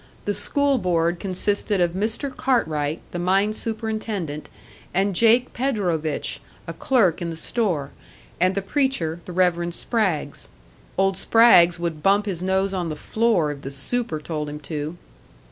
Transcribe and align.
The 0.25 0.33
school 0.33 0.79
board 0.79 1.19
consisted 1.19 1.79
of 1.79 1.91
Mr. 1.91 2.35
Cartwright, 2.35 3.01
the 3.11 3.19
mine 3.19 3.53
superintendent, 3.53 4.49
and 4.95 5.15
Jake 5.15 5.53
Predovich, 5.53 6.39
a 6.65 6.73
clerk 6.73 7.21
in 7.21 7.29
the 7.29 7.35
store, 7.35 7.91
and 8.39 8.55
the 8.55 8.63
preacher, 8.63 9.21
the 9.25 9.31
Reverend 9.31 9.75
Spraggs. 9.75 10.47
Old 10.97 11.17
Spraggs 11.17 11.77
would 11.77 12.01
bump 12.01 12.25
his 12.25 12.41
nose 12.41 12.73
on 12.73 12.89
the 12.89 12.95
floor 12.95 13.51
if 13.51 13.61
the 13.61 13.69
"super" 13.69 14.19
told 14.19 14.49
him 14.49 14.59
to. 14.61 14.97